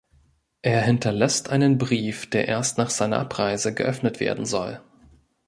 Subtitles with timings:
[0.63, 4.81] Er hinterlässt einen Brief, der erst nach seiner Abreise geöffnet werden soll.